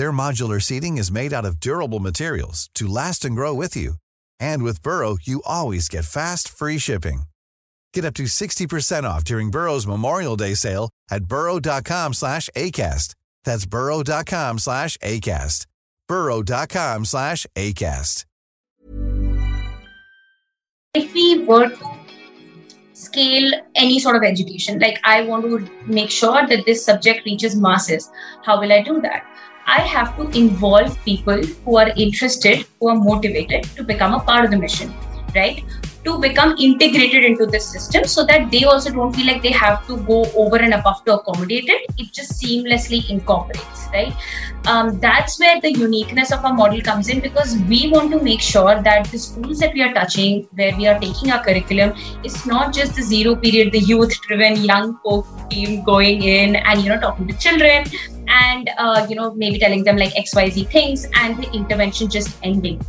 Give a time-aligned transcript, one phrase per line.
[0.00, 3.96] Their modular seating is made out of durable materials to last and grow with you.
[4.48, 7.24] And with Burrow, you always get fast, free shipping.
[7.92, 13.14] Get up to 60% off during Burrow's Memorial Day sale at burrow.com slash ACAST.
[13.44, 15.66] That's burrow.com slash ACAST.
[16.08, 18.24] burrow.com slash ACAST.
[20.94, 21.98] If we were to
[22.94, 27.54] scale any sort of education, like I want to make sure that this subject reaches
[27.54, 28.10] masses,
[28.46, 29.26] how will I do that?
[29.72, 34.44] I have to involve people who are interested, who are motivated to become a part
[34.46, 34.92] of the mission,
[35.34, 35.62] right?
[36.04, 39.86] To become integrated into the system so that they also don't feel like they have
[39.86, 41.86] to go over and above to accommodate it.
[41.98, 44.12] It just seamlessly incorporates, right?
[44.66, 48.40] Um, that's where the uniqueness of our model comes in because we want to make
[48.40, 52.44] sure that the schools that we are touching, where we are taking our curriculum, it's
[52.44, 56.88] not just the zero period, the youth driven young folk team going in and, you
[56.88, 57.84] know, talking to children
[58.30, 62.80] and uh, you know maybe telling them like xyz things and the intervention just ending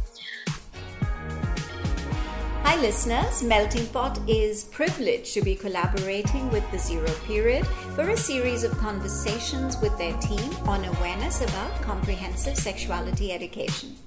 [2.64, 3.44] Hi, listeners.
[3.44, 8.72] Melting Pot is privileged to be collaborating with the Zero Period for a series of
[8.78, 13.98] conversations with their team on awareness about comprehensive sexuality education.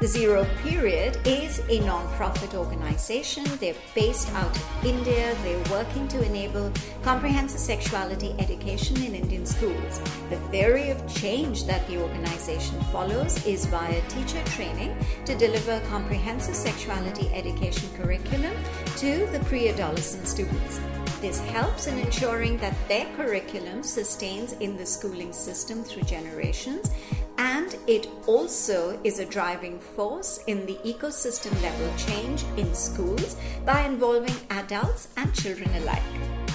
[0.00, 3.42] The Zero Period is a non-profit organization.
[3.58, 5.36] They're based out of India.
[5.42, 6.70] They're working to enable
[7.02, 10.00] comprehensive sexuality education in Indian schools.
[10.30, 16.54] The theory of change that the organization follows is via teacher training to deliver comprehensive
[16.54, 18.54] sexuality education curriculum
[18.98, 20.80] to the pre-adolescent students.
[21.20, 26.92] This helps in ensuring that their curriculum sustains in the schooling system through generations
[27.38, 33.84] and it also is a driving force in the ecosystem level change in schools by
[33.86, 36.02] involving adults and children alike.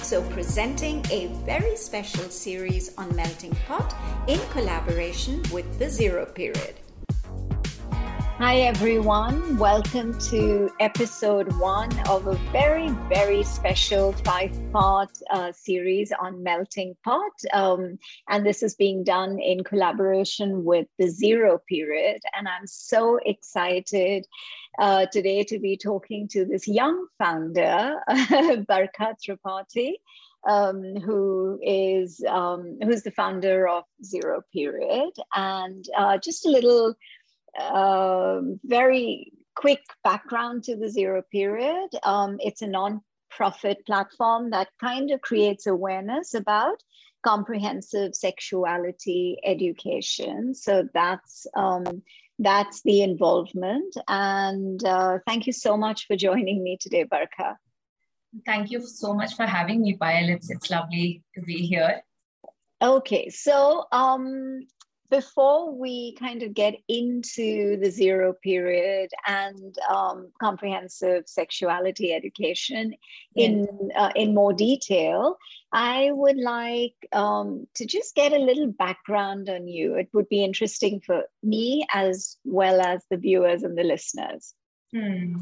[0.02, 3.94] So, presenting a very special series on Melting Pot
[4.28, 6.83] in collaboration with the Zero Period.
[8.46, 9.56] Hi, everyone.
[9.56, 16.94] Welcome to episode one of a very, very special five part uh, series on Melting
[17.02, 17.32] Pot.
[17.54, 22.20] Um, and this is being done in collaboration with the Zero Period.
[22.36, 24.26] And I'm so excited
[24.78, 29.94] uh, today to be talking to this young founder, Barkha Tripathi.
[30.46, 36.94] Um, who is um, who's the founder of Zero Period, and uh, just a little
[37.58, 41.88] uh, very quick background to the zero period.
[42.02, 46.82] Um, it's a non-profit platform that kind of creates awareness about
[47.24, 50.54] comprehensive sexuality education.
[50.54, 52.02] So that's um,
[52.38, 53.96] that's the involvement.
[54.08, 57.56] And uh, thank you so much for joining me today, Barkha.
[58.44, 60.28] Thank you so much for having me, Payal.
[60.28, 62.02] It's it's lovely to be here.
[62.82, 64.66] Okay, so um,
[65.14, 72.94] before we kind of get into the zero period and um, comprehensive sexuality education
[73.36, 75.36] in uh, in more detail,
[75.72, 79.94] I would like um, to just get a little background on you.
[79.94, 84.52] It would be interesting for me as well as the viewers and the listeners.
[84.92, 85.36] Hmm.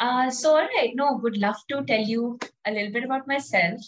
[0.00, 3.80] Uh, so, all right, no, would love to tell you a little bit about myself.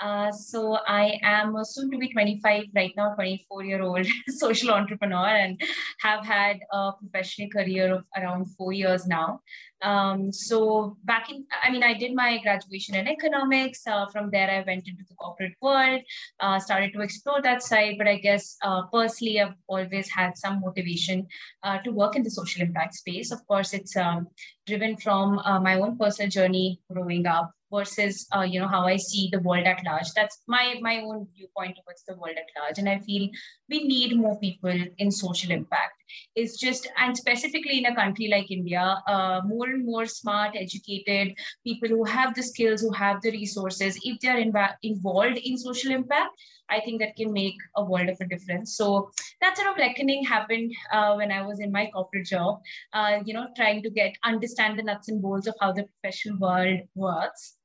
[0.00, 5.26] Uh, so I am soon to be 25 right now, 24 year old social entrepreneur,
[5.26, 5.60] and
[6.00, 9.40] have had a professional career of around four years now.
[9.82, 13.86] Um, so back in, I mean, I did my graduation in economics.
[13.86, 16.00] Uh, from there, I went into the corporate world,
[16.40, 17.96] uh, started to explore that side.
[17.98, 21.26] But I guess uh, personally, I've always had some motivation
[21.62, 23.30] uh, to work in the social impact space.
[23.30, 24.28] Of course, it's um,
[24.66, 29.28] driven from my own personal journey growing up versus uh, you know how i see
[29.32, 30.12] the world at large.
[30.14, 32.78] That's my my own viewpoint towards the world at large.
[32.78, 33.28] And i feel
[33.68, 35.94] we need more people in social impact.
[36.34, 41.34] It's just and specifically in a country like india uh, more and more smart educated
[41.64, 45.56] people who have the skills who have the resources if they are inv- involved in
[45.56, 48.76] social impact I think that can make a world of a difference.
[48.76, 52.60] So that sort of reckoning happened uh, when I was in my corporate job,
[52.92, 56.38] uh, you know, trying to get understand the nuts and bolts of how the professional
[56.38, 57.56] world works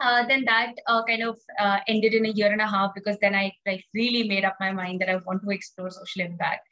[0.00, 3.18] uh, then that uh, kind of uh, ended in a year and a half because
[3.20, 6.66] then I like really made up my mind that I want to explore social impact.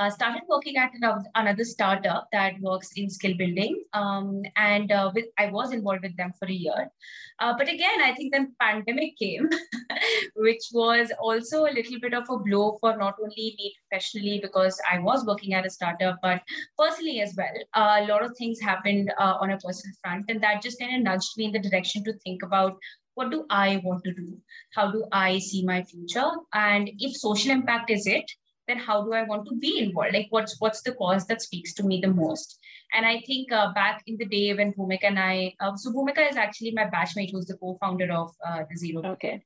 [0.00, 0.90] Uh, started working at
[1.34, 3.82] another startup that works in skill building.
[3.92, 6.90] Um, and uh, with, I was involved with them for a year.
[7.38, 9.48] Uh, but again, I think then pandemic came,
[10.36, 14.80] which was also a little bit of a blow for not only me professionally, because
[14.90, 16.40] I was working at a startup, but
[16.78, 17.56] personally as well.
[17.74, 20.24] a lot of things happened uh, on a personal front.
[20.28, 22.78] And that just kind of nudged me in the direction to think about
[23.14, 24.38] what do I want to do?
[24.74, 26.30] How do I see my future?
[26.54, 28.24] And if social impact is it,
[28.70, 30.14] then how do I want to be involved?
[30.14, 32.58] Like what's what's the cause that speaks to me the most?
[32.94, 36.28] And I think uh, back in the day when Bhumika and I, uh, so Bhumika
[36.28, 39.04] is actually my batchmate who's the co-founder of uh, the Zero.
[39.14, 39.42] Okay.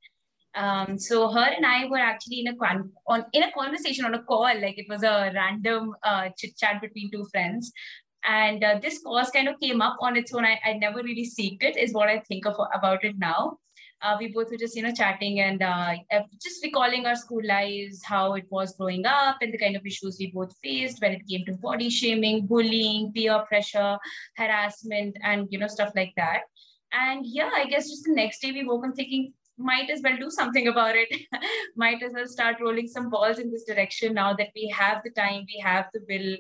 [0.55, 4.15] Um, so her and I were actually in a con- on in a conversation on
[4.15, 7.73] a call, like it was a random uh, chit chat between two friends,
[8.25, 10.45] and uh, this cause kind of came up on its own.
[10.45, 13.59] I, I never really seeked it, is what I think of about it now
[14.05, 15.95] uh, we both were just you know chatting and uh,
[16.43, 20.17] just recalling our school lives how it was growing up and the kind of issues
[20.19, 23.97] we both faced when it came to body shaming bullying peer pressure
[24.37, 26.43] harassment and you know stuff like that.
[26.93, 30.17] And yeah i guess just the next day we woke up thinking might as well
[30.17, 31.09] do something about it.
[31.77, 35.11] Might as well start rolling some balls in this direction now that we have the
[35.11, 36.37] time we have the will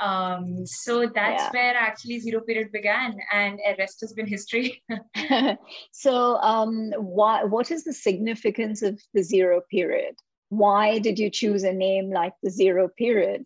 [0.00, 1.50] um, so that's yeah.
[1.52, 4.82] where actually zero period began, and the rest has been history.
[5.92, 10.14] so, um, why, what is the significance of the zero period?
[10.50, 13.44] Why did you choose a name like the zero period?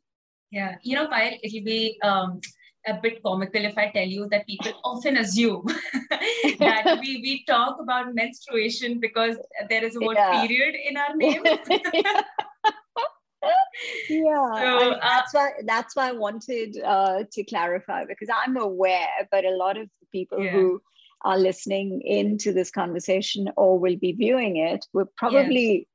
[0.51, 2.41] Yeah, you know, Payal, it'll be um,
[2.87, 5.65] a bit comical if I tell you that people often assume
[6.59, 9.37] that we, we talk about menstruation because
[9.69, 10.47] there is a word yeah.
[10.47, 11.43] period in our name
[14.09, 19.09] yeah so, uh, that's why that's why i wanted uh, to clarify because i'm aware
[19.31, 20.51] but a lot of people yeah.
[20.51, 20.81] who
[21.25, 25.89] are listening into this conversation or will be viewing it will probably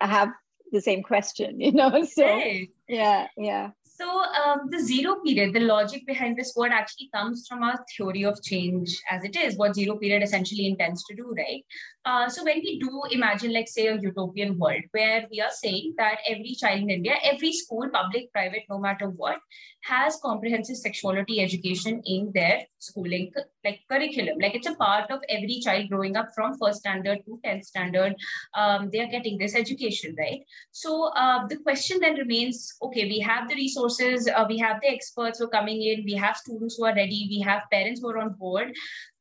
[0.00, 0.30] have
[0.72, 2.42] the same question you know so
[2.88, 7.62] yeah yeah so um, the zero period, the logic behind this word actually comes from
[7.62, 11.64] our theory of change as it is, what zero period essentially intends to do, right?
[12.04, 15.94] Uh, so when we do imagine, like say, a utopian world where we are saying
[15.96, 19.38] that every child in India, every school, public, private, no matter what,
[19.84, 23.30] has comprehensive sexuality education in their schooling
[23.64, 24.38] like curriculum.
[24.40, 28.14] Like it's a part of every child growing up from first standard to 10th standard.
[28.54, 30.40] Um, they are getting this education, right?
[30.72, 34.88] So uh, the question then remains, okay, we have the resources, uh, we have the
[34.88, 38.10] experts who are coming in, we have students who are ready, we have parents who
[38.10, 38.72] are on board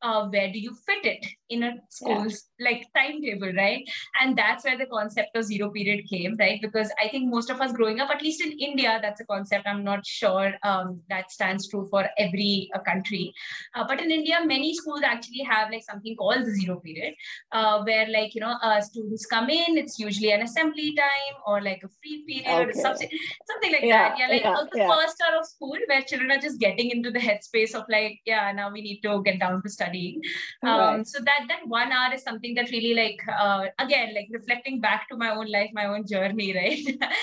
[0.04, 2.66] uh, where do you fit it in a school's yeah.
[2.68, 3.84] like timetable, right?
[4.22, 6.60] And that's where the concept of zero period came, right?
[6.62, 9.68] Because I think most of us growing up, at least in India, that's a concept.
[9.68, 13.34] I'm not sure um, that stands true for every uh, country,
[13.76, 17.14] uh, but in India, many schools actually have like something called the zero period,
[17.52, 19.78] uh, where like you know uh, students come in.
[19.78, 22.80] It's usually an assembly time or like a free period okay.
[22.80, 23.10] or something,
[23.48, 24.18] something like yeah, that.
[24.20, 27.20] Yeah, like yeah, the first hour of school where children are just getting into the
[27.20, 30.22] headspace of like, yeah, now we need to get down to studying
[30.64, 31.08] um, right.
[31.08, 35.08] so that that one hour is something that really like uh, again like reflecting back
[35.10, 36.80] to my own life my own journey right?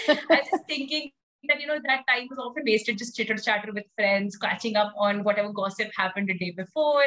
[0.09, 1.11] I was just thinking
[1.49, 4.93] that you know that time was often wasted just chitter chatter with friends catching up
[4.97, 7.05] on whatever gossip happened the day before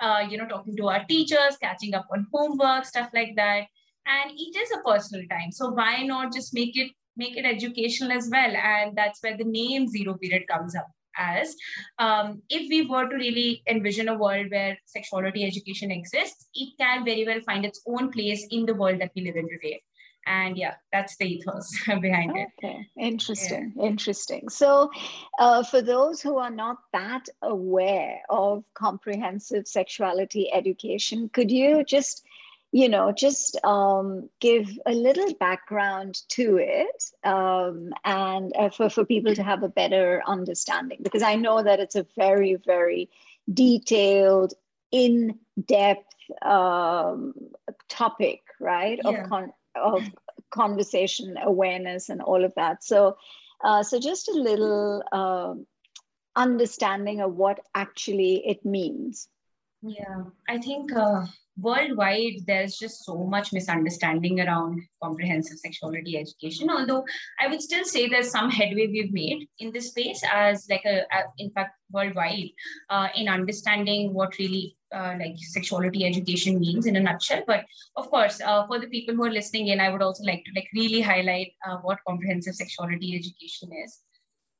[0.00, 3.64] uh, you know talking to our teachers catching up on homework stuff like that.
[4.06, 8.12] And it is a personal time so why not just make it make it educational
[8.12, 8.54] as well?
[8.56, 10.86] And that's where the name zero period comes up
[11.18, 11.54] as
[11.98, 17.04] um, if we were to really envision a world where sexuality education exists, it can
[17.04, 19.82] very well find its own place in the world that we live in today.
[20.26, 22.40] And yeah, that's the ethos behind okay.
[22.40, 22.64] it.
[22.64, 23.84] Okay, interesting, yeah.
[23.84, 24.48] interesting.
[24.48, 24.90] So,
[25.38, 32.24] uh, for those who are not that aware of comprehensive sexuality education, could you just
[32.74, 39.04] you know, just um, give a little background to it um, and uh, for, for
[39.04, 40.98] people to have a better understanding.
[41.00, 43.10] Because I know that it's a very, very
[43.48, 44.54] detailed,
[44.90, 47.34] in depth um,
[47.88, 48.98] topic, right?
[49.04, 49.10] Yeah.
[49.10, 50.02] Of, con- of
[50.50, 52.82] conversation awareness and all of that.
[52.82, 53.16] So,
[53.62, 55.54] uh, so just a little uh,
[56.34, 59.28] understanding of what actually it means.
[59.82, 61.26] Yeah, I think uh,
[61.56, 67.04] worldwide there's just so much misunderstanding around comprehensive sexuality education although
[67.40, 71.02] i would still say there's some headway we've made in this space as like a,
[71.12, 72.50] a in fact worldwide
[72.90, 77.42] uh, in understanding what really uh, like sexuality education means in a nutshell.
[77.46, 77.64] But
[77.96, 80.52] of course uh, for the people who are listening in i would also like to
[80.54, 84.00] like really highlight uh, what comprehensive sexuality education is.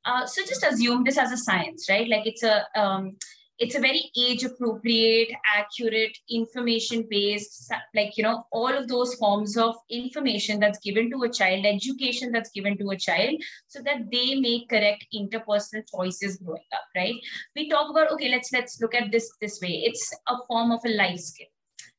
[0.05, 2.07] Uh, so just assume this as a science right?
[2.07, 3.17] Like it's a um,
[3.57, 9.55] it's a very age appropriate accurate information based like you know all of those forms
[9.55, 13.35] of information that's given to a child education that's given to a child
[13.67, 17.15] so that they make correct interpersonal choices growing up right?
[17.55, 19.83] We talk about okay let's let's look at this this way.
[19.85, 21.47] It's a form of a life skill.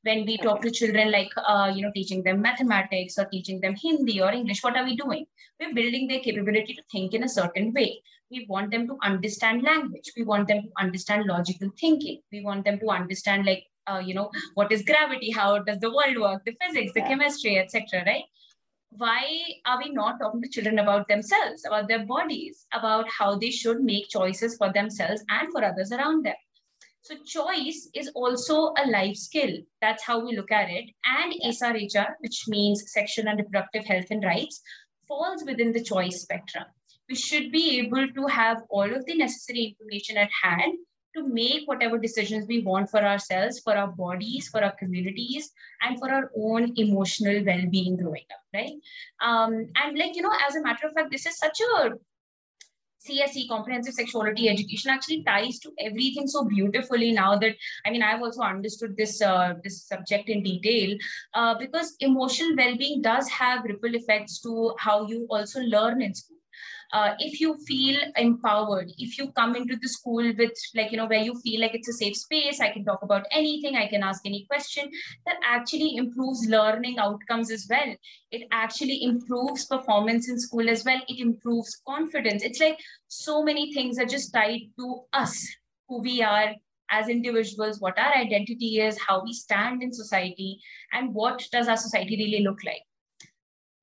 [0.03, 3.75] When we talk to children like uh, you know teaching them mathematics or teaching them
[3.75, 5.25] hindi or english what are we doing?
[5.59, 9.63] We're building their capability to think in a certain way we want them to understand
[9.63, 10.13] language.
[10.17, 12.21] We want them to understand logical thinking.
[12.33, 15.31] We want them to understand like uh, you know what is gravity?
[15.31, 16.45] How does the world work?
[16.45, 17.09] The physics the yeah.
[17.09, 18.25] chemistry etc right?
[18.91, 19.27] Why
[19.67, 23.83] are we not talking to children about themselves about their bodies about how they should
[23.83, 26.35] make choices for themselves and for others around them?
[27.03, 29.59] So choice is also a life skill.
[29.81, 30.91] That's how we look at it.
[31.05, 34.61] And SRHR, which means sexual and reproductive health and rights
[35.07, 36.65] falls within the choice spectrum
[37.09, 40.79] we should be able to have all of the necessary information at hand
[41.17, 45.99] to make whatever decisions we want for ourselves, for our bodies, for our communities, and
[45.99, 48.75] for our own emotional well-being growing up, right?
[49.21, 51.93] Um, and like, you know, as a matter of fact, this is such a
[53.09, 58.21] CSE, comprehensive sexuality education, actually ties to everything so beautifully now that I mean I've
[58.21, 60.97] also understood this uh, this subject in detail
[61.35, 66.37] uh, because emotional well-being does have ripple effects to how you also learn in school
[66.93, 71.07] uh, if you feel empowered if you come into the school with like you know
[71.07, 74.03] where you feel like it's a safe space i can talk about anything i can
[74.03, 74.91] ask any question
[75.27, 77.95] that actually improves learning outcomes as well.
[78.31, 81.01] It actually improves performance in school as well.
[81.09, 82.43] It improves confidence.
[82.43, 82.79] It's like
[83.09, 85.47] so many things are just tied to us
[85.89, 86.55] who we are
[86.89, 90.61] as individuals what our identity is how we stand in society
[90.93, 92.83] and what does our society really look like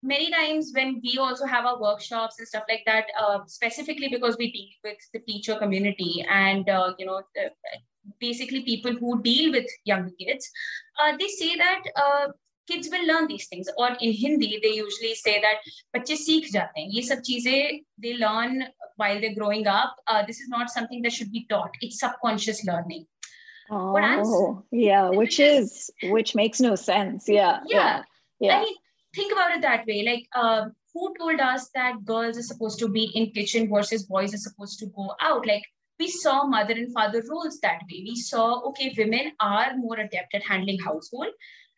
[0.04, 4.38] many times when we also have our workshops and stuff like that uh, specifically because
[4.38, 7.50] we deal with the teacher community and uh, you know uh,
[8.20, 10.50] basically people who deal with young kids
[11.02, 12.28] uh, they say that uh,
[12.68, 13.68] kids will learn these things.
[13.78, 15.58] Or in hindi they usually say that
[15.96, 16.92] bacche seekh jate hain.
[16.92, 19.96] Ye they learn while they're growing up.
[20.08, 21.72] Uh, this is not something that should be taught.
[21.82, 23.06] It's subconscious learning.
[23.72, 27.28] Oh, yeah which is which makes no sense.
[27.28, 28.04] Yeah yeah, yeah.
[28.40, 28.58] yeah.
[28.58, 28.76] I mean,
[29.14, 30.04] think about it that way.
[30.04, 34.34] Like uh, who told us that girls are supposed to be in kitchen versus boys
[34.34, 35.46] are supposed to go out?
[35.46, 35.64] Like
[36.00, 38.04] we saw mother and father roles that way.
[38.04, 41.30] We saw okay women are more adept at handling household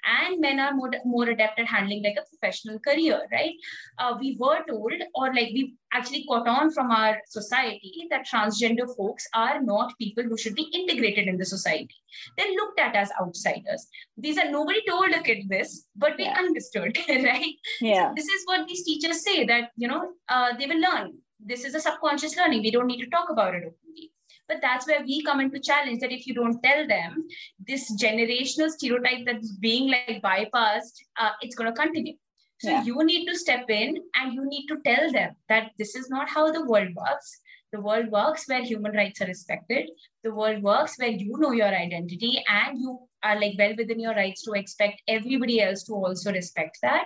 [0.05, 3.53] and men are more, more adept at handling like a professional career, right?
[3.97, 8.87] Uh, we were told, or like we actually caught on from our society that transgender
[8.95, 11.95] folks are not people who should be integrated in the society.
[12.37, 13.87] They're looked at as outsiders.
[14.17, 16.37] These are nobody told a kid this, but we yeah.
[16.37, 17.55] understood, right?
[17.81, 18.09] Yeah.
[18.09, 21.13] So this is what these teachers say that you know uh, they will learn.
[21.39, 22.61] This is a subconscious learning.
[22.61, 24.11] We don't need to talk about it openly.
[24.47, 27.27] But that's where we come into challenge that if you don't tell them
[27.67, 32.13] this generational stereotype that's being like bypassed, uh, it's going to continue.
[32.59, 32.83] So yeah.
[32.83, 36.29] you need to step in and you need to tell them that this is not
[36.29, 37.41] how the world works.
[37.73, 39.89] The world works where human rights are respected.
[40.23, 44.15] The world works where you know your identity and you are like well within your
[44.15, 47.05] rights to expect everybody else to also respect that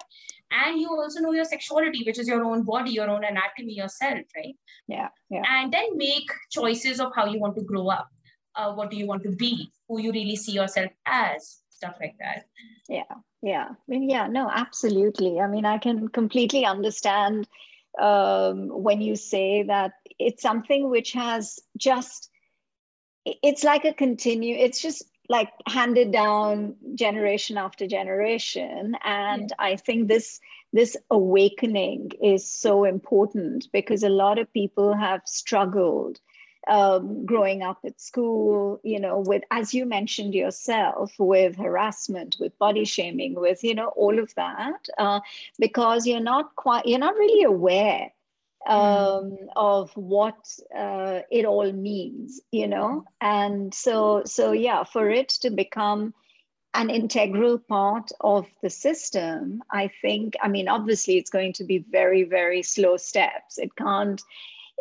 [0.51, 4.19] and you also know your sexuality which is your own body your own anatomy yourself
[4.35, 4.55] right?
[4.87, 5.43] Yeah, yeah.
[5.47, 8.09] and then make choices of how you want to grow up.
[8.55, 9.71] Uh, what do you want to be?
[9.87, 11.59] Who you really see yourself as?
[11.69, 12.45] Stuff like that.
[12.89, 13.03] Yeah
[13.41, 13.67] yeah.
[13.71, 15.39] I mean, yeah no absolutely.
[15.39, 17.47] I mean i can completely understand
[17.99, 22.29] um, when you say that it's something which has just
[23.25, 29.65] it's like a continue it's just like handed down generation after generation and yeah.
[29.65, 30.41] i think this
[30.73, 36.19] this awakening is so important because a lot of people have struggled
[36.67, 42.57] um, growing up at school you know with as you mentioned yourself with harassment with
[42.59, 45.19] body shaming with you know all of that uh,
[45.57, 48.11] because you're not quite you're not really aware.
[48.67, 53.05] Um, of what uh, it all means, you know.
[53.21, 56.13] And so, so yeah, for it to become
[56.73, 60.35] an integral part of the system, I think.
[60.41, 63.57] I mean, obviously, it's going to be very, very slow steps.
[63.57, 64.21] It can't.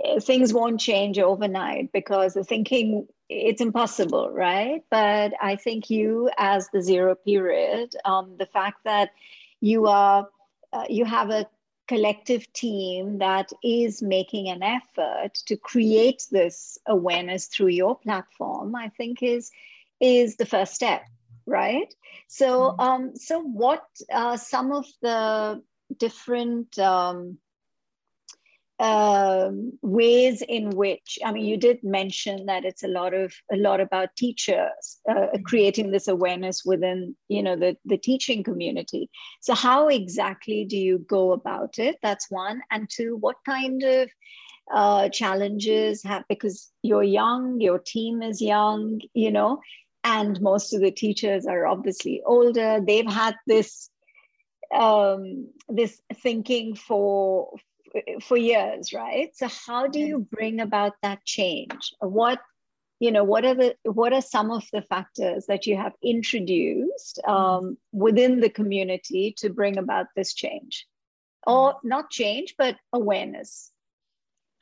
[0.04, 4.82] Eh, things won't change overnight because the thinking it's impossible, right?
[4.90, 9.10] But I think you, as the zero period, um, the fact that
[9.60, 10.28] you are
[10.72, 11.46] uh, you have a
[11.88, 18.88] collective team that is making an effort to create this awareness through your platform i
[18.90, 19.50] think is
[20.00, 21.02] is the first step
[21.46, 21.94] right
[22.28, 22.80] so mm-hmm.
[22.80, 25.62] um so what are some of the
[25.96, 27.38] different um
[28.80, 33.56] um, ways in which i mean you did mention that it's a lot of a
[33.56, 39.10] lot about teachers uh, creating this awareness within you know the the teaching community.
[39.40, 41.96] So how exactly do you go about it?
[42.02, 42.60] That's one.
[42.70, 44.08] And two what kind of
[44.72, 49.60] uh, challenges have because you're young your team is young you know
[50.04, 52.80] and most of the teachers are obviously older.
[52.86, 53.90] They've had this
[54.74, 57.54] um, this thinking for
[58.22, 59.30] for years, right?
[59.34, 61.92] So how do you bring about that change?
[62.00, 62.40] What
[63.00, 67.20] you know what are the what are some of the factors that you have introduced
[67.24, 67.32] mm-hmm.
[67.32, 70.86] um, within the community to bring about this change
[71.46, 71.88] or mm-hmm.
[71.88, 73.72] not change but awareness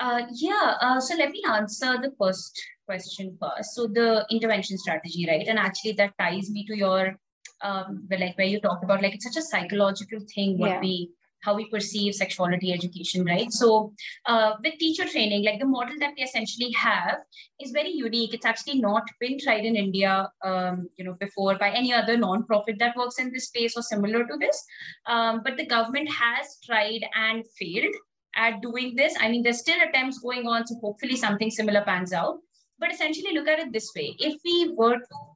[0.01, 5.27] uh, yeah uh, so let me answer the first question first so the intervention strategy
[5.29, 7.17] right and actually that ties me to your
[7.63, 10.81] um, like where you talked about like it's such a psychological thing what yeah.
[10.81, 13.53] we how we perceive sexuality education, right?
[13.53, 13.93] So
[14.27, 17.19] uh, with teacher training, like the model that we essentially have
[17.61, 18.35] is very unique.
[18.35, 22.79] It's actually not been tried in India, um, you know, before by any other non-profit
[22.79, 24.65] that works in this space or similar to this.
[25.07, 27.95] Um, but the government has tried and failed
[28.35, 29.15] at doing this.
[29.21, 32.39] I mean, there's still attempts going on, so hopefully something similar pans out.
[32.79, 35.36] But essentially, look at it this way: if we were to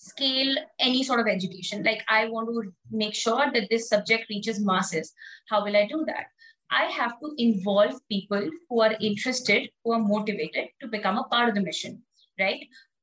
[0.00, 1.82] scale any sort of education.
[1.82, 5.12] Like I want to make sure that this subject reaches masses.
[5.48, 6.26] How will I do that?
[6.70, 11.48] I have to involve people who are interested, who are motivated to become a part
[11.48, 12.02] of the mission,
[12.38, 12.60] right?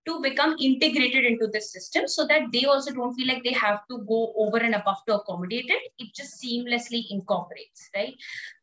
[0.07, 3.81] To become integrated into the system so that they also don't feel like they have
[3.89, 5.91] to go over and above to accommodate it.
[5.99, 8.15] It just seamlessly incorporates, right?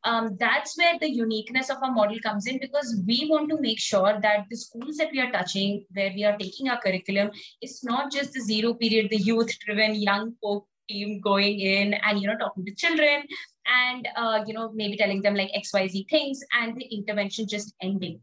[0.05, 3.79] Um, that's where the uniqueness of our model comes in because we want to make
[3.79, 7.85] sure that the schools that we are touching, where we are taking our curriculum, it's
[7.85, 12.29] not just the zero period, the youth driven young folk team going in and you
[12.29, 13.23] know talking to children
[13.67, 18.21] and uh, you know maybe telling them like xyz things and the intervention just ending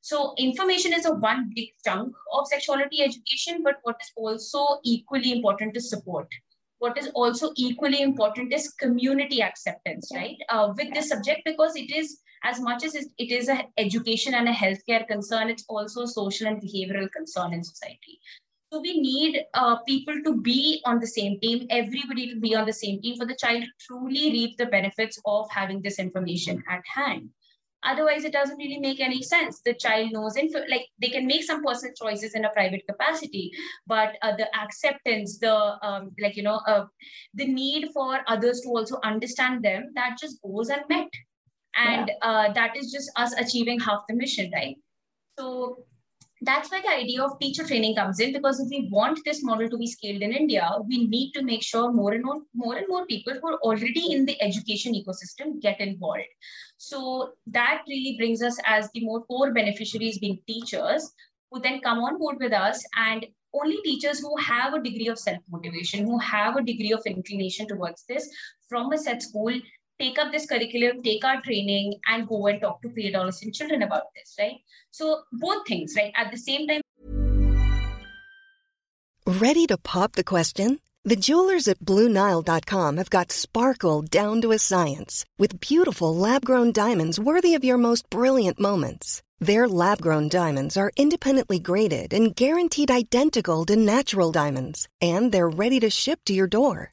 [0.00, 5.32] so information is a one big chunk of sexuality education, but what is also equally
[5.32, 6.28] important to support.
[6.78, 10.38] What is also equally important is community acceptance, right?
[10.48, 14.48] Uh, with this subject, because it is as much as it is an education and
[14.48, 18.18] a healthcare concern, it's also a social and behavioral concern in society.
[18.72, 22.64] So we need uh, people to be on the same team, everybody to be on
[22.64, 26.62] the same team for the child to truly reap the benefits of having this information
[26.70, 27.28] at hand
[27.84, 29.60] otherwise it doesn't really make any sense.
[29.64, 33.52] The child knows info like they can make some personal choices in a private capacity
[33.86, 36.86] but uh, the acceptance the um, like you know uh,
[37.34, 41.08] the need for others to also understand them that just goes unmet.
[41.76, 42.28] And yeah.
[42.28, 44.76] uh, that is just us achieving half the mission right?
[45.38, 45.84] So
[46.42, 49.68] that's where the idea of teacher training comes in because if we want this model
[49.68, 52.86] to be scaled in India, we need to make sure more and more, more and
[52.88, 56.24] more people who are already in the education ecosystem get involved.
[56.78, 61.12] So that really brings us as the more core beneficiaries being teachers
[61.50, 65.18] who then come on board with us and only teachers who have a degree of
[65.18, 68.30] self-motivation, who have a degree of inclination towards this
[68.68, 69.52] from a set school
[70.00, 74.04] take up this curriculum, take our training, and go and talk to pre-adolescent children about
[74.14, 74.56] this, right?
[74.90, 76.12] So both things, right?
[76.16, 76.80] At the same time.
[79.26, 80.80] Ready to pop the question?
[81.04, 87.18] The jewelers at BlueNile.com have got sparkle down to a science with beautiful lab-grown diamonds
[87.18, 89.22] worthy of your most brilliant moments.
[89.38, 95.80] Their lab-grown diamonds are independently graded and guaranteed identical to natural diamonds, and they're ready
[95.80, 96.92] to ship to your door.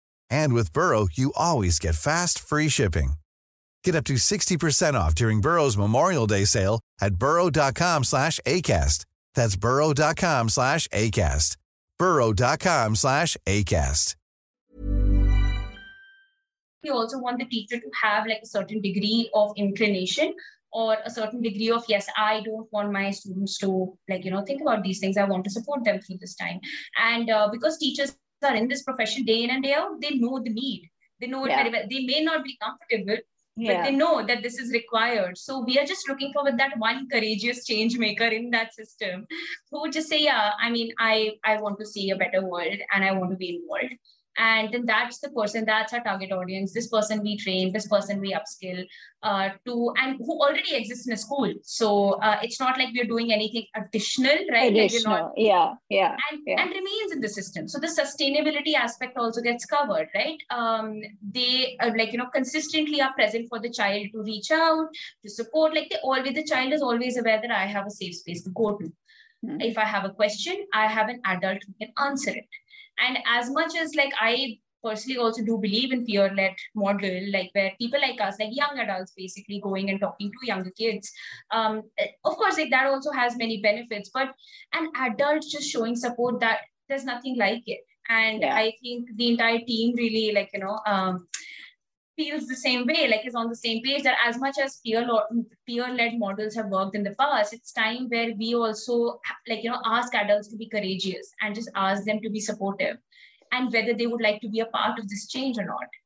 [0.31, 3.13] And with Burrow, you always get fast, free shipping.
[3.83, 9.05] Get up to 60% off during Burrow's Memorial Day sale at burrow.com slash ACAST.
[9.35, 11.57] That's burrow.com slash ACAST.
[11.99, 14.15] burrow.com slash ACAST.
[16.83, 20.33] We also want the teacher to have like a certain degree of inclination
[20.73, 24.43] or a certain degree of, yes, I don't want my students to like, you know,
[24.43, 25.17] think about these things.
[25.17, 26.59] I want to support them through this time.
[26.97, 30.39] And uh, because teachers are in this profession day in and day out, they know
[30.39, 30.89] the need.
[31.19, 31.57] They know it yeah.
[31.57, 31.83] very well.
[31.89, 33.17] They may not be comfortable,
[33.55, 33.77] yeah.
[33.77, 35.37] but they know that this is required.
[35.37, 39.27] So we are just looking for with that one courageous change maker in that system
[39.69, 42.77] who would just say, yeah, I mean, I, I want to see a better world
[42.93, 43.93] and I want to be involved.
[44.37, 46.73] And then that's the person that's our target audience.
[46.73, 48.85] This person we train this person we upskill
[49.23, 51.53] uh, to and who already exists in a school.
[51.63, 54.71] So uh, it's not like we're doing anything additional right?
[54.71, 55.13] Additional.
[55.13, 56.61] Like not, yeah yeah and, yeah.
[56.61, 57.67] and remains in the system.
[57.67, 60.41] So the sustainability aspect also gets covered right?
[60.49, 64.87] Um, they are like you know consistently are present for the child to reach out
[65.23, 65.75] to support.
[65.75, 68.49] Like they always the child is always aware that i have a safe space to
[68.51, 68.91] go to.
[69.43, 69.61] Mm-hmm.
[69.61, 72.57] if i have a question i have an adult who can answer it
[73.01, 77.71] and as much as like i personally also do believe in peer-led model like where
[77.79, 81.11] people like us like young adults basically going and talking to younger kids
[81.51, 81.83] um,
[82.25, 84.33] of course like that also has many benefits but
[84.73, 88.55] an adult just showing support that there's nothing like it and yeah.
[88.55, 91.27] i think the entire team really like you know um,
[92.21, 95.05] feels the same way like is on the same page that as much as peer
[95.67, 98.97] peer-led models have worked in the past it's time where we also
[99.47, 102.97] like you know ask adults to be courageous and just ask them to be supportive
[103.51, 106.00] and whether they would like to be a part of this change or not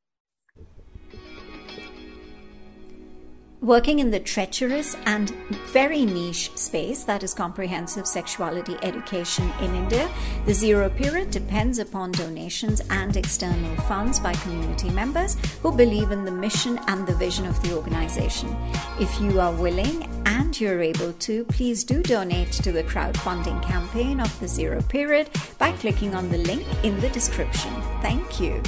[3.66, 5.30] Working in the treacherous and
[5.72, 10.08] very niche space that is comprehensive sexuality education in India,
[10.44, 16.24] the zero period depends upon donations and external funds by community members who believe in
[16.24, 18.56] the mission and the vision of the organization.
[19.00, 24.20] If you are willing and you're able to, please do donate to the crowdfunding campaign
[24.20, 27.74] of the zero period by clicking on the link in the description.
[28.00, 28.62] Thank you.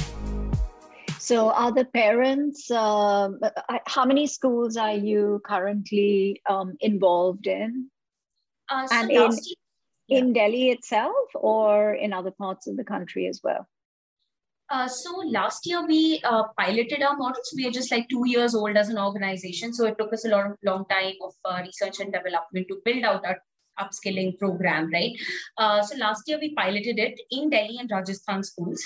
[1.29, 3.29] So, are the parents, uh,
[3.85, 7.91] how many schools are you currently um, involved in?
[8.67, 9.31] Uh, so and in,
[10.07, 10.17] yeah.
[10.17, 13.67] in Delhi itself or in other parts of the country as well?
[14.71, 17.53] Uh, so last year we uh, piloted our models.
[17.55, 20.29] We are just like two years old as an organization, so it took us a
[20.29, 23.37] long, long time of uh, research and development to build out our
[23.79, 25.11] upskilling program, right?
[25.59, 28.83] Uh, so last year we piloted it in Delhi and Rajasthan schools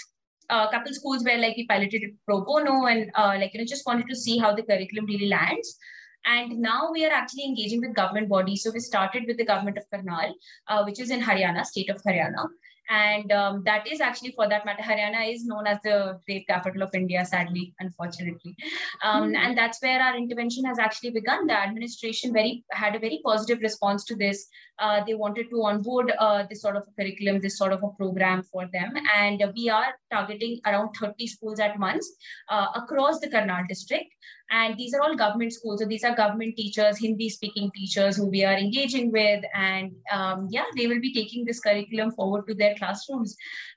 [0.50, 3.66] a couple schools where like we piloted it pro bono and uh, like you know
[3.66, 5.78] just wanted to see how the curriculum really lands.
[6.26, 8.64] And now we are actually engaging with government bodies.
[8.64, 10.34] So we started with the government of karnal
[10.68, 12.46] uh, which is in haryana state of haryana.
[12.90, 16.84] And um, that is actually for that matter haryana is known as the rape capital
[16.84, 18.56] of india sadly unfortunately.
[19.04, 19.36] Um, mm-hmm.
[19.36, 21.48] and that's where our intervention has actually begun.
[21.48, 24.48] The administration very had a very positive response to this
[24.80, 27.90] uh, they wanted to onboard uh, this sort of a curriculum this sort of a
[27.90, 28.94] program for them.
[29.16, 32.10] And we are targeting around 30 schools at once
[32.50, 34.08] uh, across the karnal district.
[34.50, 35.80] And these are all government schools.
[35.80, 39.44] So these are government teachers hindi speaking teachers who we are engaging with.
[39.54, 43.36] And um, yeah they will be taking this curriculum forward to their classrooms.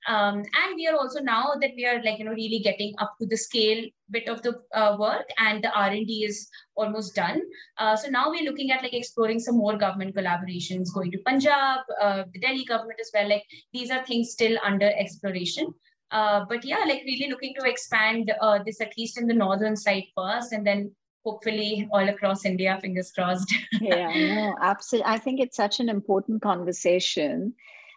[0.08, 3.14] Um, and we are also now that we are like you know really getting up
[3.20, 7.40] to the scale bit of the uh, work and the r&d is almost done
[7.78, 11.80] uh, so now we're looking at like exploring some more government collaborations going to punjab
[12.00, 15.74] uh, the delhi government as well like these are things still under exploration
[16.10, 19.76] uh, but yeah, like really looking to expand uh, this at least in the northern
[19.76, 22.78] side first, and then hopefully all across India.
[22.80, 23.52] Fingers crossed.
[23.80, 25.10] yeah, no, absolutely.
[25.10, 27.54] I think it's such an important conversation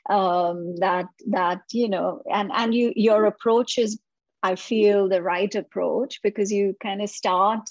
[0.09, 3.99] um, that that you know, and and you your approach is,
[4.43, 7.69] I feel, the right approach because you kind of start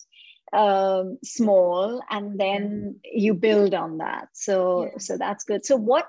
[0.52, 4.28] um, small and then you build on that.
[4.32, 4.98] So yeah.
[4.98, 5.64] so that's good.
[5.64, 6.08] So what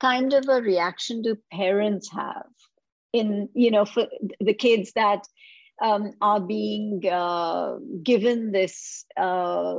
[0.00, 2.46] kind of a reaction do parents have
[3.12, 4.06] in you know for
[4.40, 5.26] the kids that
[5.82, 9.76] um, are being uh, given this uh,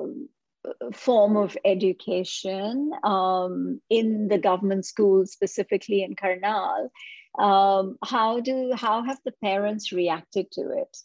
[0.94, 6.92] form of education um, in the government schools, specifically in Karnal.
[7.38, 10.98] Um, how do how have the parents reacted to it?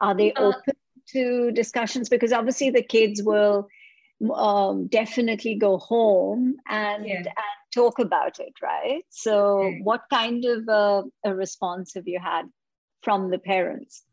[0.00, 0.74] Are they uh, open
[1.12, 2.08] to discussions?
[2.08, 3.68] Because obviously the kids will
[4.34, 7.16] um, definitely go home and, yeah.
[7.16, 7.26] and
[7.74, 9.02] talk about it, right?
[9.10, 9.80] So, okay.
[9.82, 12.44] what kind of uh, a response have you had
[13.02, 14.04] from the parents?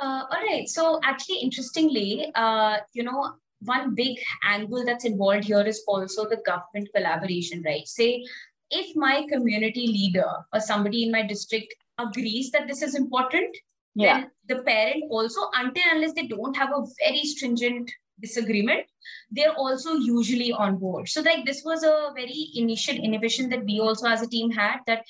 [0.00, 0.68] Uh, all right.
[0.68, 6.40] So, actually, interestingly, uh, you know, one big angle that's involved here is also the
[6.46, 7.86] government collaboration, right?
[7.86, 8.24] Say,
[8.70, 13.56] if my community leader or somebody in my district agrees that this is important,
[13.94, 14.20] yeah.
[14.20, 18.84] then the parent also, until unless they don't have a very stringent disagreement
[19.30, 23.78] they're also usually on board so like this was a very initial inhibition that we
[23.80, 25.04] also as a team had that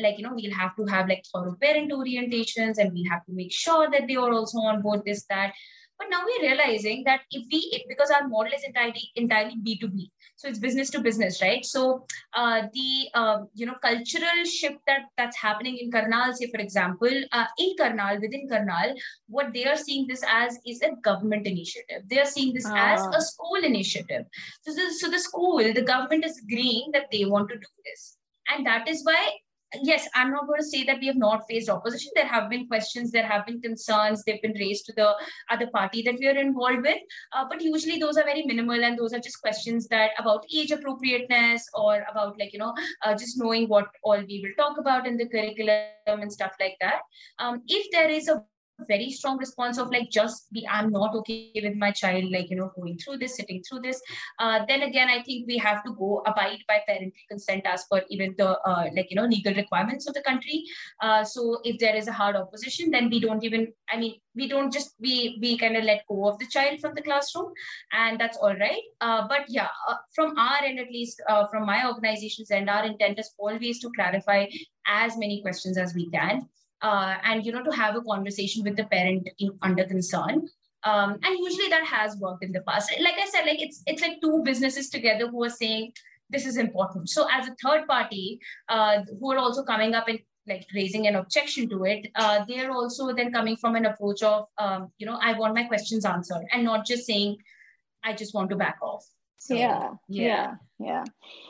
[0.00, 3.32] like you know we'll have to have like thorough parent orientations and we have to
[3.32, 5.52] make sure that they are also on board this that
[5.98, 10.10] but now we're realizing that if we, if, because our model is entirely entirely B2B,
[10.38, 11.64] so it's business to business, right?
[11.64, 16.60] So uh, the uh, you know cultural shift that that's happening in Karnal, say for
[16.60, 18.94] example, uh, in Karnal within Karnal,
[19.28, 22.02] what they are seeing this as is a government initiative.
[22.06, 23.16] They are seeing this as ah.
[23.16, 24.26] a school initiative.
[24.62, 28.16] So the, so the school, the government is agreeing that they want to do this,
[28.48, 29.32] and that is why
[29.82, 32.10] yes, I'm not going to say that we have not faced opposition.
[32.14, 35.14] There have been questions, there have been concerns, they've been raised to the
[35.50, 36.98] other party that we are involved with.
[37.32, 40.70] Uh, but usually those are very minimal and those are just questions that about age
[40.70, 45.06] appropriateness or about like, you know, uh, just knowing what all we will talk about
[45.06, 47.00] in the curriculum and stuff like that.
[47.38, 48.42] Um, if there is a
[48.86, 52.56] very strong response of like just be i'm not okay with my child like you
[52.56, 54.00] know going through this sitting through this.
[54.38, 58.02] Uh, then again i think we have to go abide by parental consent as per
[58.08, 60.64] even the uh, like you know legal requirements of the country.
[61.02, 64.48] Uh, so if there is a hard opposition then we don't even i mean we
[64.48, 67.52] don't just we we kind of let go of the child from the classroom
[67.92, 68.82] and that's all right.
[69.00, 72.84] Uh, but yeah uh, from our end at least uh, from my organization's end our
[72.84, 74.46] intent is always to clarify
[74.86, 76.48] as many questions as we can
[76.82, 80.48] uh, and you know to have a conversation with the parent in, under concern.
[80.84, 82.92] Um, and usually that has worked in the past.
[83.00, 85.92] Like i said like it's it's like two businesses together who are saying
[86.30, 87.10] this is important.
[87.10, 91.16] So as a third party uh, who are also coming up and like raising an
[91.16, 95.18] objection to it uh, they're also then coming from an approach of um, you know
[95.20, 97.36] i want my questions answered and not just saying
[98.02, 99.04] i just want to back off.
[99.38, 101.04] So, yeah, yeah, yeah, yeah.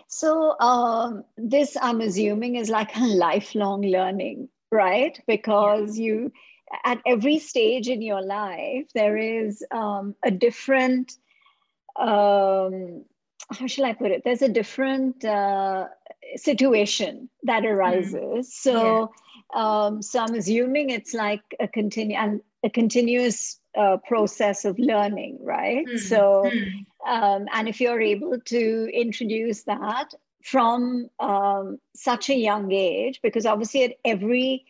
[0.08, 5.18] So um, this, I'm assuming, is like a lifelong learning right?
[5.26, 6.32] Because you,
[6.84, 11.12] at every stage in your life, there is um, a different,
[11.98, 13.04] um,
[13.50, 14.22] how shall I put it?
[14.24, 15.86] There's a different uh,
[16.36, 17.70] situation that mm.
[17.70, 18.20] arises.
[18.20, 18.44] Mm.
[18.44, 19.12] So,
[19.54, 19.86] yeah.
[19.86, 25.38] um, so I'm assuming it's like a continue and a continuous uh, process of learning,
[25.42, 25.86] right?
[25.86, 25.98] Mm.
[25.98, 26.84] So, mm.
[27.06, 33.46] Um, and if you're able to introduce that from um, such a young age because
[33.46, 34.64] obviously at every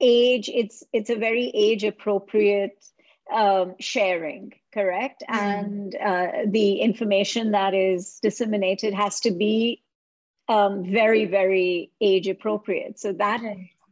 [0.00, 2.84] age it's it's a very age appropriate
[3.32, 5.22] um, sharing correct?
[5.30, 5.36] Mm.
[5.36, 9.82] and uh, the information that is disseminated has to be
[10.48, 13.40] um, very very age appropriate so that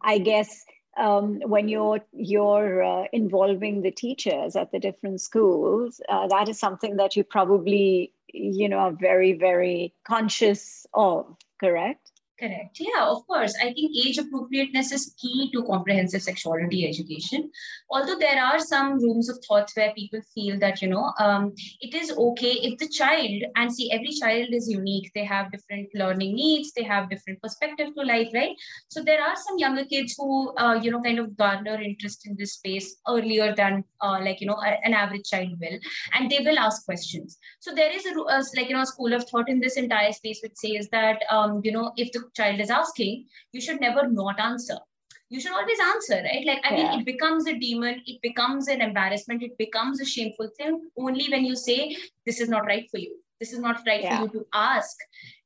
[0.02, 0.64] i guess
[0.96, 6.58] um, when you're you're uh, involving the teachers at the different schools uh, that is
[6.58, 11.26] something that you probably you know are very very conscious of
[11.60, 12.09] correct
[12.40, 12.78] Correct.
[12.80, 13.52] Yeah, of course.
[13.60, 17.50] I think age appropriateness is key to comprehensive sexuality education.
[17.90, 21.94] Although there are some rooms of thought where people feel that, you know, um, it
[21.94, 25.10] is okay if the child, and see, every child is unique.
[25.14, 28.56] They have different learning needs, they have different perspective to life, right?
[28.88, 32.36] So there are some younger kids who, uh, you know, kind of garner interest in
[32.38, 35.78] this space earlier than, uh, like, you know, an average child will,
[36.14, 37.36] and they will ask questions.
[37.58, 40.12] So there is a, a like, you know, a school of thought in this entire
[40.12, 44.08] space which says that, um, you know, if the child is asking, you should never
[44.08, 44.76] not answer.
[45.28, 46.44] You should always answer, right?
[46.44, 46.90] Like, I yeah.
[46.90, 51.28] mean, it becomes a demon, it becomes an embarrassment, it becomes a shameful thing only
[51.30, 53.16] when you say, This is not right for you.
[53.38, 54.18] This is not right yeah.
[54.18, 54.96] for you to ask.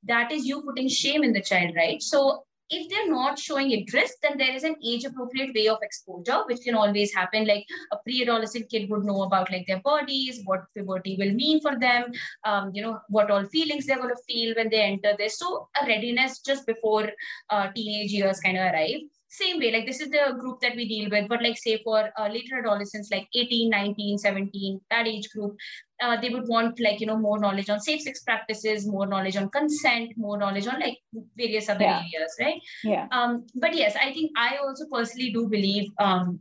[0.03, 2.03] That is you putting shame in the child, right?
[2.03, 6.43] So if they're not showing interest, then there is an age appropriate way of exposure,
[6.47, 7.47] which can always happen.
[7.47, 11.61] Like a pre adolescent kid would know about like their bodies, what puberty will mean
[11.61, 12.13] for them,
[12.45, 15.39] um, you know, what all feelings they're going to feel when they enter this.
[15.39, 17.11] So a readiness just before
[17.51, 19.01] uh, teenage years kind of arrive
[19.35, 22.11] same way like this is the group that we deal with but like say for
[22.19, 25.57] uh, later adolescents like 18 19 17 that age group
[26.05, 29.37] uh, they would want like you know more knowledge on safe sex practices more knowledge
[29.43, 30.99] on consent more knowledge on like
[31.43, 32.03] various other yeah.
[32.07, 32.61] areas right?
[32.85, 33.07] Yeah.
[33.11, 36.41] Um but yes i think i also personally do believe um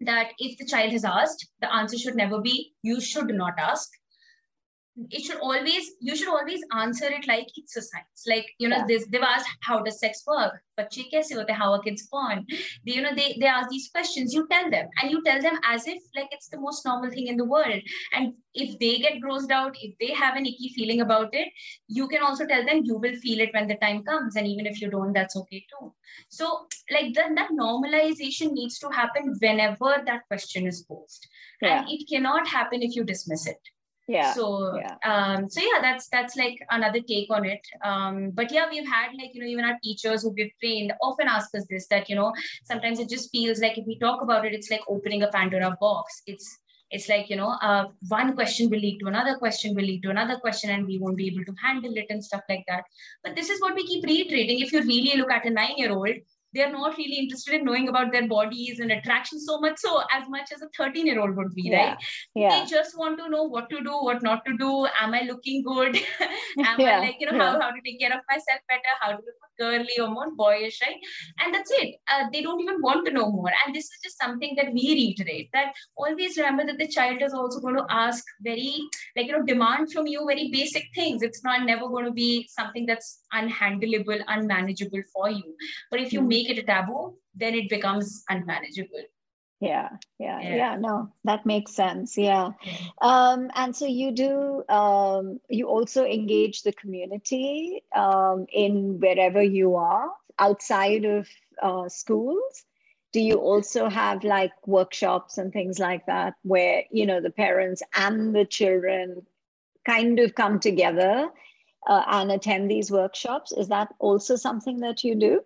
[0.00, 3.88] that if the child has asked the answer should never be you should not ask
[5.10, 8.24] it should always you should always answer it like it's a science.
[8.28, 8.86] like you know yeah.
[8.86, 10.54] this they've asked how does sex work?
[10.76, 10.92] But
[11.50, 12.46] how are kids born?
[12.84, 14.32] They, you know they, they ask these questions.
[14.32, 17.26] You tell them and you tell them as if like it's the most normal thing
[17.26, 17.80] in the world.
[18.12, 21.48] And if they get grossed out if they have an icky feeling about it
[21.88, 24.64] you can also tell them you will feel it when the time comes and even
[24.64, 25.92] if you don't that's okay too.
[26.28, 31.26] So like then that normalization needs to happen whenever that question is posed.
[31.60, 31.80] Yeah.
[31.80, 33.58] and it cannot happen if you dismiss it
[34.06, 34.96] yeah so yeah.
[35.04, 37.60] um so yeah that's that's like another take on it.
[37.82, 41.26] Um but yeah we've had like you know even our teachers who we've trained often
[41.26, 42.32] ask us this that you know
[42.64, 45.76] sometimes it just feels like if we talk about it it's like opening a pandora
[45.80, 46.22] box.
[46.26, 46.58] It's
[46.90, 50.10] it's like you know uh, one question will lead to another question will lead to
[50.10, 52.84] another question and we won't be able to handle it and stuff like that.
[53.22, 54.60] But this is what we keep reiterating.
[54.60, 56.14] If you really look at a nine year old
[56.54, 60.28] they're not really interested in knowing about their bodies and attraction so much so as
[60.28, 61.90] much as a 13 year old would be yeah.
[61.90, 61.98] right?
[62.34, 62.48] Yeah.
[62.50, 64.86] they just want to know what to do what not to do.
[65.00, 65.96] Am i looking good?
[66.64, 66.96] Am yeah.
[66.96, 68.94] i like you know how, how to take care of myself better?
[69.00, 70.96] How to look girly or more boyish right?
[71.40, 71.96] And that's it.
[72.08, 73.52] Uh, they don't even want to know more.
[73.64, 77.32] And this is just something that we reiterate that always remember that the child is
[77.32, 78.74] also going to ask very
[79.16, 81.22] like you know demand from you very basic things.
[81.22, 85.56] It's not never going to be something that's unhandleable unmanageable for you.
[85.90, 86.28] But if you mm-hmm.
[86.28, 89.02] make make it a taboo, then it becomes unmanageable.
[89.60, 90.76] Yeah, yeah, yeah, yeah.
[90.76, 92.18] No, that makes sense.
[92.18, 92.50] Yeah.
[93.00, 99.76] Um, and so you do, um, you also engage the community um, in wherever you
[99.76, 101.28] are outside of
[101.62, 102.64] uh, schools.
[103.12, 107.82] Do you also have like workshops and things like that where, you know, the parents
[107.94, 109.24] and the children
[109.86, 111.28] kind of come together
[111.86, 113.52] uh, and attend these workshops?
[113.52, 115.42] Is that also something that you do?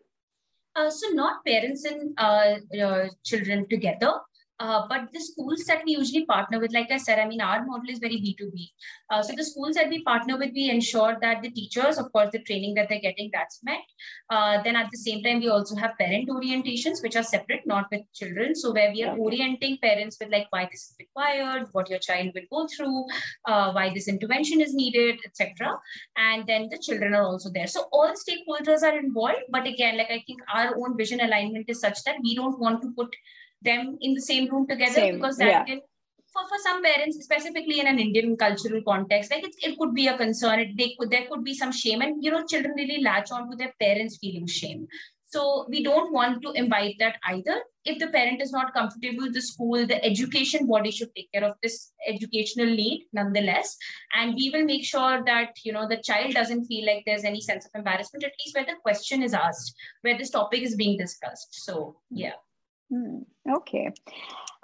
[0.78, 4.12] Uh, so not parents and uh, uh, children together,
[4.60, 7.64] uh, but the schools that we usually partner with, like I said, I mean, our
[7.64, 8.70] model is very B2B.
[9.10, 12.30] Uh, so the schools that we partner with, we ensure that the teachers, of course,
[12.32, 13.80] the training that they're getting, that's met.
[14.30, 17.86] Uh, then at the same time, we also have parent orientations, which are separate, not
[17.92, 18.54] with children.
[18.54, 19.20] So where we are okay.
[19.20, 23.04] orienting parents with like why this is required, what your child will go through,
[23.46, 25.78] uh, why this intervention is needed, etc.
[26.16, 27.68] And then the children are also there.
[27.68, 29.44] So all stakeholders are involved.
[29.50, 32.82] But again, like I think our own vision alignment is such that we don't want
[32.82, 33.14] to put
[33.62, 35.64] them in the same room together same, because that yeah.
[35.64, 35.80] can
[36.32, 40.08] for, for some parents specifically in an indian cultural context like it, it could be
[40.08, 40.60] a concern.
[40.60, 43.50] It, they could there could be some shame and you know children really latch on
[43.50, 44.86] to their parents feeling shame.
[45.30, 47.60] So we don't want to invite that either.
[47.84, 51.44] If the parent is not comfortable with the school the education body should take care
[51.44, 53.76] of this educational need nonetheless.
[54.14, 57.40] And we will make sure that you know the child doesn't feel like there's any
[57.40, 60.98] sense of embarrassment at least where the question is asked where this topic is being
[60.98, 61.48] discussed.
[61.64, 62.38] So yeah
[62.90, 63.92] Hmm, okay.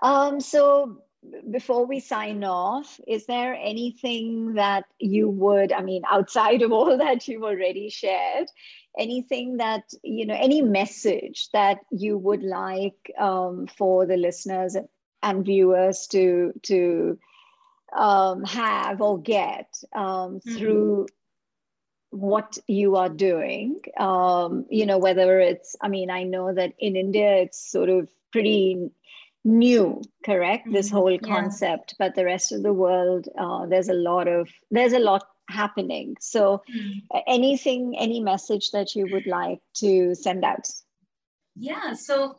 [0.01, 1.03] Um, so
[1.51, 6.97] before we sign off, is there anything that you would, I mean, outside of all
[6.99, 8.49] that you've already shared,
[8.99, 14.77] anything that, you know, any message that you would like um, for the listeners
[15.23, 17.19] and viewers to, to
[17.97, 20.57] um, have or get um, mm-hmm.
[20.57, 21.07] through
[22.15, 26.95] what you are doing um, you know whether it's i mean i know that in
[26.95, 28.91] india it's sort of pretty
[29.45, 30.75] new correct mm-hmm.
[30.75, 32.07] this whole concept yeah.
[32.07, 36.17] but the rest of the world uh, there's a lot of there's a lot happening
[36.21, 37.19] so mm-hmm.
[37.27, 40.69] anything any message that you would like to send out
[41.57, 42.39] yeah so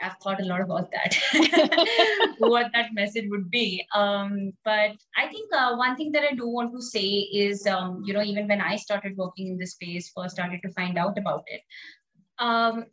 [0.00, 3.86] I've thought a lot about that, what that message would be.
[3.94, 8.02] Um, but I think uh, one thing that I do want to say is, um,
[8.04, 11.16] you know, even when I started working in this space, first started to find out
[11.16, 11.60] about it.
[12.38, 12.86] Um,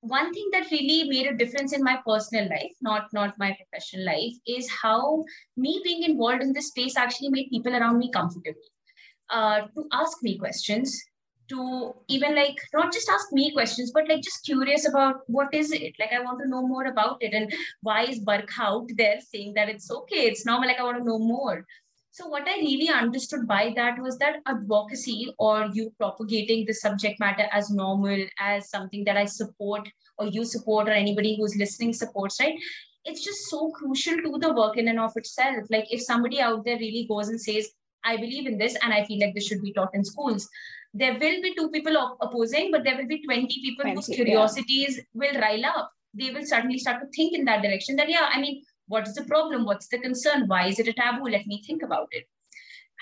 [0.00, 4.04] one thing that really made a difference in my personal life, not not my professional
[4.04, 5.24] life, is how
[5.56, 8.60] me being involved in this space actually made people around me comfortable
[9.30, 11.00] uh, to ask me questions,
[11.52, 15.72] to even like not just ask me questions but like just curious about what is
[15.72, 15.94] it?
[15.98, 17.34] Like i want to know more about it.
[17.34, 20.26] And why is Barkha out there saying that it's okay?
[20.32, 20.68] It's normal.
[20.68, 21.64] Like i want to know more.
[22.10, 27.20] So what i really understood by that was that advocacy or you propagating the subject
[27.20, 29.88] matter as normal as something that i support
[30.18, 32.58] or you support or anybody who's listening supports right?
[33.04, 35.64] It's just so crucial to the work in and of itself.
[35.70, 37.70] Like if somebody out there really goes and says
[38.04, 40.48] I believe in this and I feel like this should be taught in schools
[40.94, 44.96] there will be two people opposing, but there will be 20 people 20, whose curiosities
[44.96, 45.02] yeah.
[45.14, 45.90] will rile up.
[46.14, 49.14] They will suddenly start to think in that direction that, yeah, I mean, what is
[49.14, 49.64] the problem?
[49.64, 50.46] What's the concern?
[50.46, 51.28] Why is it a taboo?
[51.28, 52.26] Let me think about it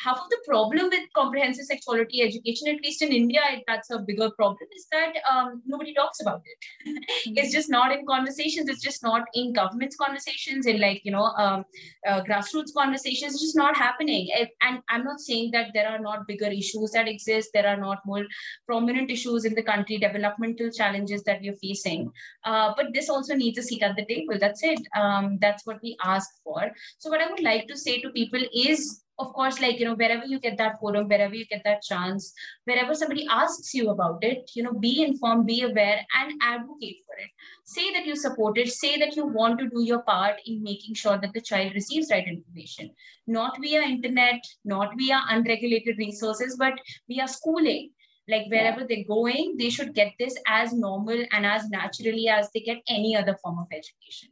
[0.02, 4.30] half of the problem with comprehensive sexuality education, at least in India, that's a bigger
[4.30, 7.04] problem, is that um, nobody talks about it.
[7.40, 8.68] It's just not in conversations.
[8.68, 11.64] It's just not in government's conversations, in like, you know, um,
[12.06, 13.34] uh, grassroots conversations.
[13.34, 14.28] It's just not happening.
[14.60, 17.50] And I'm not saying that there are not bigger issues that exist.
[17.52, 18.24] There are not more
[18.66, 22.10] prominent issues in the country, developmental challenges that we're facing.
[22.44, 24.38] Uh, but this also needs a seat at the table.
[24.38, 24.80] That's it.
[24.96, 26.70] Um, that's what we ask for.
[26.98, 29.94] So what I would like to say to people is of course, like, you know,
[29.94, 32.32] wherever you get that forum, wherever you get that chance,
[32.64, 37.16] wherever somebody asks you about it, you know, be informed, be aware, and advocate for
[37.18, 37.30] it.
[37.64, 40.94] Say that you support it, say that you want to do your part in making
[40.94, 42.90] sure that the child receives right information,
[43.26, 46.74] not via internet, not via unregulated resources, but
[47.06, 47.90] via schooling.
[48.28, 48.86] Like wherever yeah.
[48.88, 53.16] they're going they should get this as normal and as naturally as they get any
[53.16, 54.30] other form of education.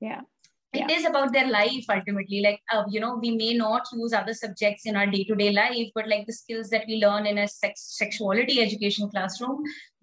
[0.00, 0.22] Yeah
[0.76, 2.40] it is about their life ultimately.
[2.40, 6.08] Like uh, you know we may not use other subjects in our day-to-day life but
[6.08, 9.62] like the skills that we learn in a sex sexuality education classroom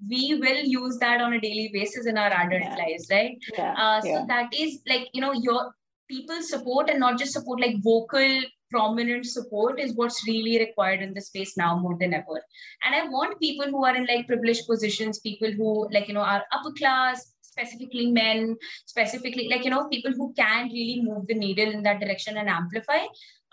[0.10, 2.75] we will use that on a daily basis in our adult yeah.
[2.75, 3.38] lives right?
[3.57, 3.73] Yeah.
[3.77, 5.73] Uh, so that is like you know your
[6.10, 11.13] people support and not just support like vocal prominent support is what's really required in
[11.13, 12.41] the space now more than ever.
[12.84, 16.22] And i want people who are in like privileged positions people who like you know
[16.22, 21.34] are upper class specifically men, specifically like, you know, people who can really move the
[21.34, 23.02] needle in that direction and amplify,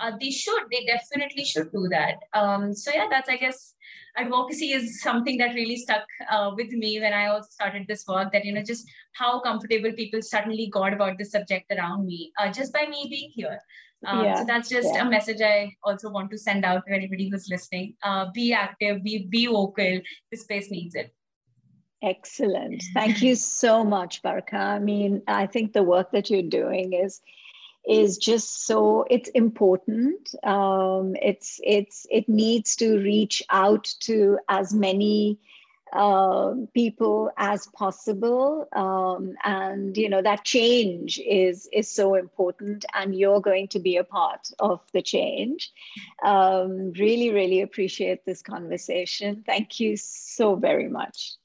[0.01, 2.17] uh, they should, they definitely should do that.
[2.33, 3.75] Um, so yeah, that's, I guess,
[4.17, 8.33] advocacy is something that really stuck uh, with me when I also started this work
[8.33, 12.53] that, you know, just how comfortable people suddenly got about this subject around me uh,
[12.53, 13.59] just by me being here.
[14.07, 15.05] Um, yeah, so that's just yeah.
[15.05, 17.95] a message I also want to send out to anybody who's listening.
[18.05, 20.01] Uh, be active, be, be vocal.
[20.31, 21.13] The space needs it.
[22.03, 22.85] Excellent.
[22.95, 24.55] Thank you so much, Barkha.
[24.55, 27.21] I mean, I think the work that you're doing is
[27.89, 30.35] is just so it's important.
[30.45, 35.39] Um, it's it's it needs to reach out to as many
[35.93, 38.69] uh, people as possible.
[38.73, 43.97] Um, and you know that change is is so important and you're going to be
[43.97, 45.73] a part of the change.
[46.23, 49.43] Um, really really appreciate this conversation.
[49.45, 51.39] Thank you so very much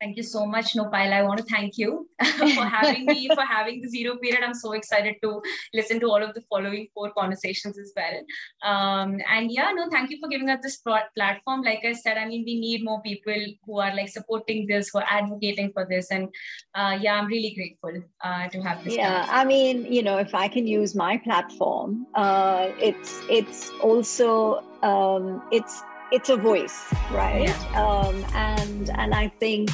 [0.00, 1.12] Thank you so much, Nopal.
[1.12, 4.42] I want to thank you for having me, for having the zero period.
[4.42, 5.42] I'm so excited to
[5.74, 8.16] listen to all of the following four conversations as well.
[8.62, 11.62] Um, and yeah, no, thank you for giving us this platform.
[11.62, 13.34] Like I said, I mean, we need more people
[13.66, 16.10] who are like supporting this, who are advocating for this.
[16.10, 16.30] And
[16.74, 18.94] uh, yeah, I'm really grateful uh, to have this.
[18.94, 24.64] Yeah, I mean, you know, if I can use my platform, uh, it's it's also
[24.82, 27.48] um, it's it's a voice, right?
[27.48, 27.84] Yeah.
[27.84, 29.68] Um, and and I think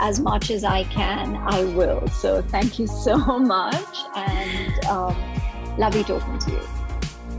[0.00, 2.06] as much as I can, I will.
[2.08, 5.16] So thank you so much and um,
[5.78, 6.60] lovely talking to you.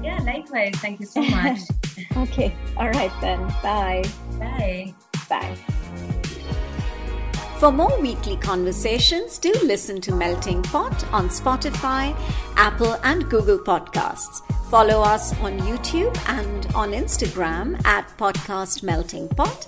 [0.04, 0.76] Yeah, likewise.
[0.76, 1.60] Thank you so much.
[2.18, 2.56] okay.
[2.78, 3.40] All right then.
[3.64, 4.04] Bye.
[4.40, 4.94] Bye.
[5.28, 5.58] Bye.
[7.60, 12.16] For more weekly conversations, do listen to Melting Pot on Spotify,
[12.58, 14.42] Apple, and Google Podcasts.
[14.70, 19.68] Follow us on YouTube and on Instagram at Podcast Melting Pot